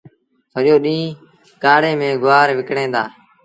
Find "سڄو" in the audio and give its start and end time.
0.53-0.75